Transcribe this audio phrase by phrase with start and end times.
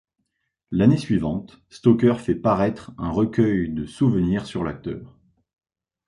[0.71, 5.15] L'année suivante, Stoker fait paraître un recueil de souvenirs sur l'acteur,'.